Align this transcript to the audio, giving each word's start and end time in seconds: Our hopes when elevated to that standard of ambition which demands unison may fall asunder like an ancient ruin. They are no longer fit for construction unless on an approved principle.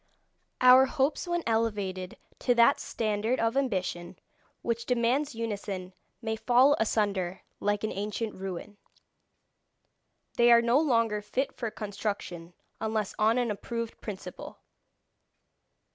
Our 0.61 0.87
hopes 0.87 1.27
when 1.27 1.43
elevated 1.45 2.17
to 2.39 2.55
that 2.55 2.79
standard 2.79 3.39
of 3.39 3.55
ambition 3.55 4.17
which 4.63 4.87
demands 4.87 5.35
unison 5.35 5.93
may 6.23 6.35
fall 6.35 6.75
asunder 6.79 7.43
like 7.59 7.83
an 7.83 7.91
ancient 7.91 8.33
ruin. 8.33 8.77
They 10.37 10.51
are 10.51 10.61
no 10.63 10.79
longer 10.79 11.21
fit 11.21 11.53
for 11.53 11.69
construction 11.69 12.53
unless 12.79 13.13
on 13.19 13.37
an 13.37 13.51
approved 13.51 14.01
principle. 14.01 14.57